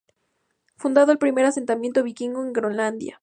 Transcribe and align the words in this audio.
Fundó 0.77 1.03
el 1.11 1.19
primer 1.19 1.45
asentamiento 1.45 2.01
vikingo 2.01 2.43
en 2.43 2.53
Groenlandia. 2.53 3.19